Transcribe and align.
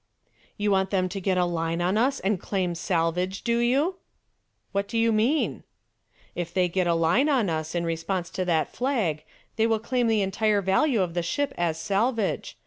"You 0.57 0.71
want 0.71 0.89
them 0.89 1.07
to 1.09 1.21
get 1.21 1.37
a 1.37 1.45
line 1.45 1.79
on 1.79 1.95
us 1.95 2.19
and 2.19 2.39
claim 2.39 2.73
salvage, 2.73 3.43
do 3.43 3.59
you?" 3.59 3.97
"What 4.71 4.87
do 4.87 4.97
you 4.97 5.11
mean?" 5.11 5.61
"If 6.33 6.51
they 6.51 6.67
get 6.67 6.87
a 6.87 6.95
line 6.95 7.29
on 7.29 7.51
us 7.51 7.75
in 7.75 7.83
response 7.85 8.31
to 8.31 8.45
that 8.45 8.73
flag 8.75 9.23
they 9.57 9.67
will 9.67 9.77
claim 9.77 10.07
the 10.07 10.23
entire 10.23 10.63
value 10.63 11.03
of 11.03 11.13
the 11.13 11.21
ship 11.21 11.53
as 11.55 11.79
salvage. 11.79 12.57